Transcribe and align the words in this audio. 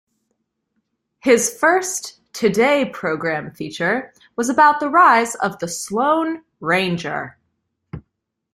His 1.19 1.55
first 1.59 2.21
Today 2.33 2.85
Programme 2.89 3.51
feature 3.51 4.15
was 4.35 4.49
about 4.49 4.79
the 4.79 4.89
rise 4.89 5.35
of 5.35 5.59
the 5.59 5.67
Sloane 5.67 6.41
Ranger. 6.59 7.37